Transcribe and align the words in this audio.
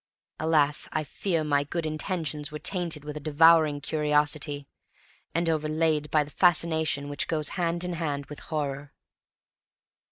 Alas! 0.39 0.89
I 0.91 1.03
fear 1.03 1.43
my 1.43 1.63
good 1.63 1.85
intentions 1.85 2.51
were 2.51 2.57
tainted 2.57 3.03
with 3.05 3.15
a 3.17 3.19
devouring 3.19 3.79
curiosity, 3.81 4.67
and 5.35 5.47
overlaid 5.47 6.09
by 6.09 6.23
the 6.23 6.31
fascination 6.31 7.07
which 7.07 7.27
goes 7.27 7.49
hand 7.49 7.83
in 7.83 7.93
hand 7.93 8.25
with 8.25 8.39
horror. 8.39 8.93